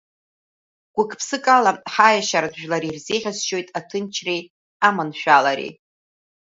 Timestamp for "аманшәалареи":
4.87-5.71